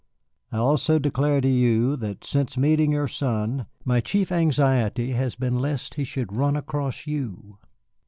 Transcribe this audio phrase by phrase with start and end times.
[0.51, 5.59] "I also declare to you that, since meeting your son, my chief anxiety has been
[5.59, 7.59] lest he should run across you."